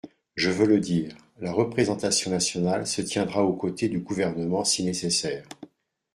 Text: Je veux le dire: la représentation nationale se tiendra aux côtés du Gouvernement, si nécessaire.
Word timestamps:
Je 0.33 0.49
veux 0.49 0.65
le 0.65 0.79
dire: 0.79 1.15
la 1.41 1.51
représentation 1.51 2.31
nationale 2.31 2.87
se 2.87 3.03
tiendra 3.03 3.43
aux 3.43 3.53
côtés 3.53 3.87
du 3.87 3.99
Gouvernement, 3.99 4.63
si 4.63 4.83
nécessaire. 4.83 5.43